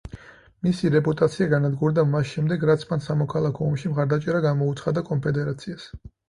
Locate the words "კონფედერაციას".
5.13-5.89